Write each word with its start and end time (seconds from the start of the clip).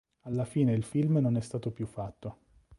Alla 0.21 0.45
fine 0.45 0.73
il 0.73 0.83
film 0.83 1.17
non 1.19 1.37
è 1.37 1.41
stato 1.41 1.69
più 1.69 1.85
fatto. 1.85 2.37